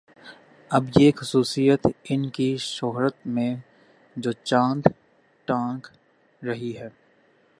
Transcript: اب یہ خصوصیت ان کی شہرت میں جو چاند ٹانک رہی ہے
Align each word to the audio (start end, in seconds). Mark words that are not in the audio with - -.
اب 0.71 0.85
یہ 0.99 1.11
خصوصیت 1.15 1.87
ان 2.09 2.27
کی 2.29 2.55
شہرت 2.59 3.15
میں 3.25 3.53
جو 4.15 4.31
چاند 4.31 4.87
ٹانک 5.47 5.87
رہی 6.41 6.75
ہے 6.77 6.89